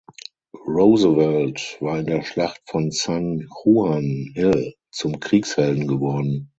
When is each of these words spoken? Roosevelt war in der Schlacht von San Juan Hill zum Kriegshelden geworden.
Roosevelt 0.65 1.77
war 1.79 1.99
in 1.99 2.07
der 2.07 2.23
Schlacht 2.23 2.61
von 2.65 2.89
San 2.89 3.37
Juan 3.51 4.31
Hill 4.33 4.73
zum 4.91 5.19
Kriegshelden 5.19 5.85
geworden. 5.87 6.49